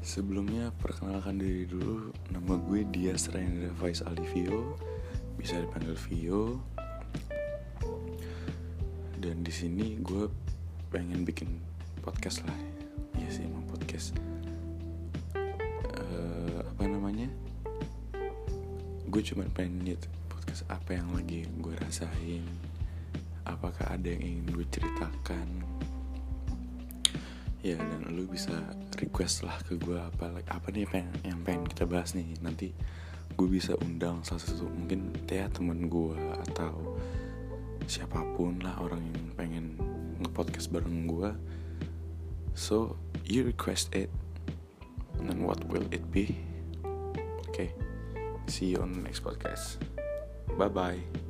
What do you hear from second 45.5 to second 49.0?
will it be? Okay see you on